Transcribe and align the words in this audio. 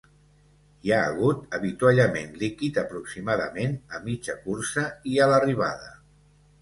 Hi 0.87 0.93
ha 0.95 1.01
hagut 1.09 1.43
avituallament 1.57 2.33
líquid 2.43 2.79
aproximadament 2.85 3.77
a 3.99 4.01
mitja 4.07 4.39
cursa 4.47 4.87
i 5.13 5.19
a 5.19 5.29
l’arribada. 5.35 5.93